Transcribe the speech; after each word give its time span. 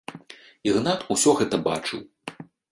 Ігнат 0.69 1.05
ўсё 1.17 1.35
гэта 1.43 1.63
бачыў. 1.71 2.05